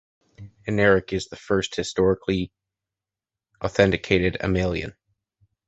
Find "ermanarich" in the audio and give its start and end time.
0.67-1.13